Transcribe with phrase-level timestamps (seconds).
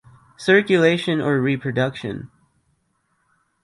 [0.35, 2.31] Circulation or reproduction?